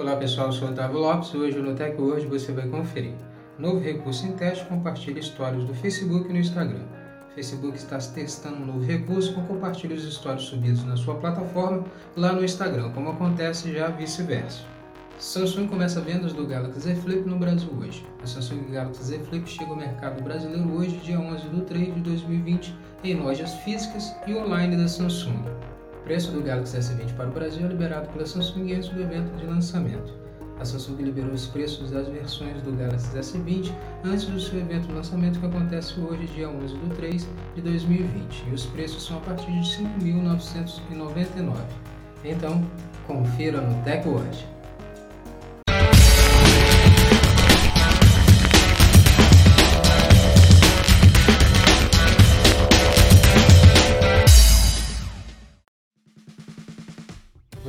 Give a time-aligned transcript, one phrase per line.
[0.00, 3.12] Olá pessoal, sou o Otávio Lopes e hoje no Tech Word você vai conferir.
[3.58, 6.86] Novo recurso em teste compartilha histórias do Facebook e no Instagram.
[7.30, 11.84] O Facebook está testando um novo recurso com compartilha os stories subidos na sua plataforma
[12.16, 14.62] lá no Instagram, como acontece já vice-versa.
[15.18, 18.02] Samsung começa vendas do Galaxy Z Flip no Brasil hoje.
[18.24, 22.00] O Samsung Galaxy Z Flip chega ao mercado brasileiro hoje, dia 11 de 3 de
[22.00, 22.74] 2020,
[23.04, 25.44] em lojas físicas e online da Samsung.
[26.00, 29.36] O preço do Galaxy S20 para o Brasil é liberado pela Samsung antes do evento
[29.36, 30.12] de lançamento.
[30.58, 33.72] A Samsung liberou os preços das versões do Galaxy S20
[34.04, 38.44] antes do seu evento de lançamento que acontece hoje, dia 11 de 3 de 2020,
[38.48, 41.54] e os preços são a partir de 5.999.
[42.24, 42.64] Então,
[43.06, 44.46] confira no TechWatch.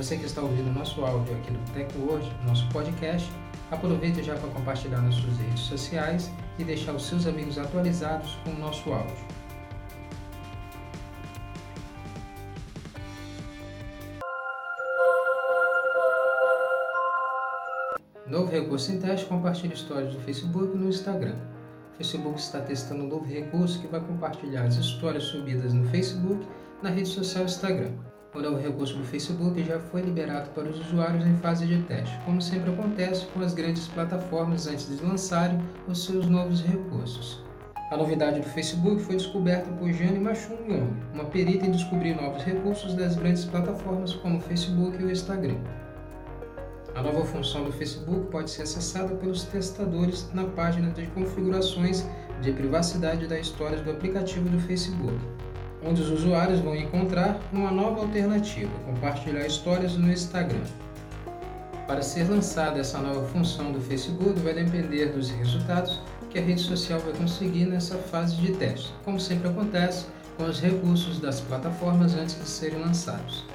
[0.02, 3.32] Você que está ouvindo nosso áudio aqui no Tech Hoje, nosso podcast,
[3.70, 8.50] aproveite já para compartilhar nas suas redes sociais e deixar os seus amigos atualizados com
[8.50, 9.16] o nosso áudio.
[18.26, 21.36] Novo recurso em teste compartilha histórias do Facebook no Instagram.
[21.94, 26.44] O Facebook está testando um novo recurso que vai compartilhar as histórias subidas no Facebook
[26.82, 27.92] na rede social Instagram.
[28.34, 32.18] O novo recurso do Facebook já foi liberado para os usuários em fase de teste,
[32.24, 37.44] como sempre acontece com as grandes plataformas antes de lançarem os seus novos recursos.
[37.92, 42.42] A novidade do Facebook foi descoberta por Jane Machun Young, uma perita em descobrir novos
[42.44, 45.58] recursos das grandes plataformas como o Facebook e o Instagram.
[46.96, 52.06] A nova função do Facebook pode ser acessada pelos testadores na página de configurações
[52.42, 55.20] de privacidade da história do aplicativo do Facebook
[55.84, 60.64] onde os usuários vão encontrar uma nova alternativa, compartilhar histórias no Instagram.
[61.88, 66.62] Para ser lançada essa nova função do Facebook vai depender dos resultados que a rede
[66.62, 70.06] social vai conseguir nessa fase de teste, como sempre acontece
[70.38, 73.46] com os recursos das plataformas antes de serem lançados.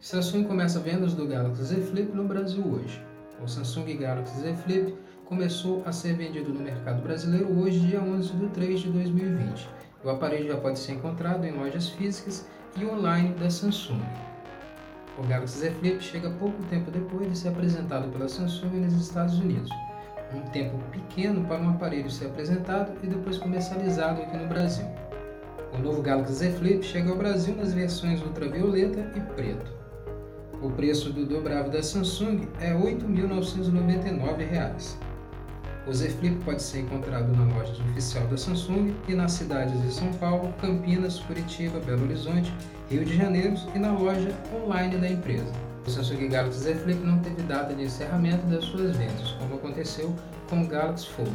[0.00, 3.02] Samsung começa vendas do Galaxy Z Flip no Brasil hoje.
[3.42, 4.94] O Samsung Galaxy Z Flip
[5.28, 9.68] começou a ser vendido no mercado brasileiro hoje, dia 11 de 3 de 2020.
[10.02, 14.00] O aparelho já pode ser encontrado em lojas físicas e online da Samsung.
[15.18, 19.38] O Galaxy Z Flip chega pouco tempo depois de ser apresentado pela Samsung nos Estados
[19.38, 19.70] Unidos.
[20.34, 24.86] Um tempo pequeno para um aparelho ser apresentado e depois comercializado aqui no Brasil.
[25.74, 29.70] O novo Galaxy Z Flip chega ao Brasil nas versões ultravioleta e preto.
[30.62, 35.07] O preço do dobrável da Samsung é R$ 8.999.
[35.88, 39.90] O Z Flip pode ser encontrado na loja oficial da Samsung e nas cidades de
[39.90, 42.52] São Paulo, Campinas, Curitiba, Belo Horizonte,
[42.90, 45.50] Rio de Janeiro e na loja online da empresa.
[45.86, 50.14] O Samsung Galaxy Z Flip não teve data de encerramento das suas vendas, como aconteceu
[50.50, 51.34] com o Galaxy Fold.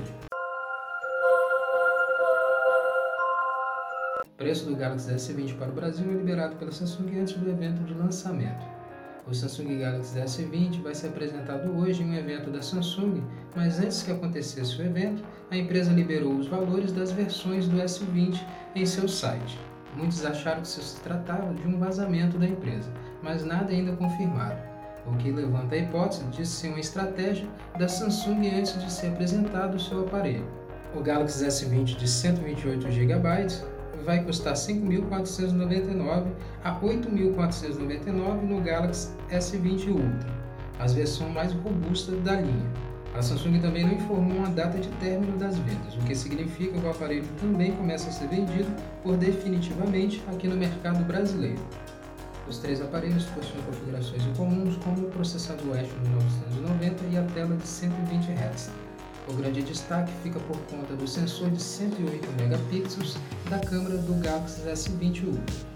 [4.23, 7.83] O preço do Galaxy S20 para o Brasil é liberado pela Samsung antes do evento
[7.85, 8.72] de lançamento.
[9.25, 13.23] O Samsung Galaxy S20 vai ser apresentado hoje em um evento da Samsung,
[13.55, 18.45] mas antes que acontecesse o evento, a empresa liberou os valores das versões do S20
[18.75, 19.57] em seu site.
[19.95, 22.91] Muitos acharam que se tratava de um vazamento da empresa,
[23.21, 24.59] mas nada ainda confirmado,
[25.05, 27.47] o que levanta a hipótese de ser uma estratégia
[27.79, 30.47] da Samsung antes de ser apresentado o seu aparelho.
[30.93, 33.47] O Galaxy S20 de 128 GB
[34.05, 36.25] vai custar 5.499
[36.63, 40.29] a 8.499 no Galaxy S20 Ultra,
[40.79, 42.93] as versões mais robustas da linha.
[43.15, 46.85] A Samsung também não informou uma data de término das vendas, o que significa que
[46.85, 48.69] o aparelho também começa a ser vendido
[49.03, 51.61] por definitivamente aqui no mercado brasileiro.
[52.47, 57.67] Os três aparelhos possuem configurações incomuns, como o processador Exynos 990 e a tela de
[57.67, 58.71] 120 Hz.
[59.27, 63.17] O grande destaque fica por conta do sensor de 108 megapixels
[63.49, 65.73] da câmera do Galaxy S20 Ultra.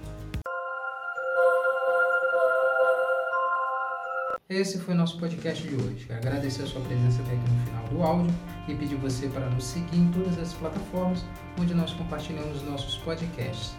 [4.50, 6.08] Esse foi nosso podcast de hoje.
[6.12, 8.36] Agradecer a sua presença até aqui no final do áudio
[8.68, 11.24] e pedir você para nos seguir em todas as plataformas
[11.60, 13.76] onde nós compartilhamos nossos podcasts.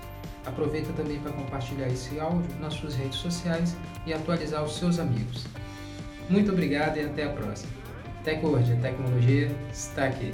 [0.47, 3.76] Aproveita também para compartilhar esse áudio nas suas redes sociais
[4.06, 5.44] e atualizar os seus amigos.
[6.31, 7.88] Muito obrigado e até a próxima.
[8.25, 10.32] TecWord, a tecnologia está aqui.